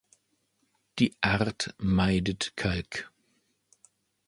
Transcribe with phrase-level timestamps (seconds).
[0.97, 3.11] Die Art meidet Kalk.